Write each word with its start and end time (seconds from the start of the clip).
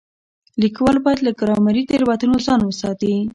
ليکوال 0.61 0.97
بايد 1.03 1.19
له 1.23 1.31
ګرامري 1.39 1.83
تېروتنو 1.89 2.37
ځان 2.45 2.59
وساتي. 2.63 3.13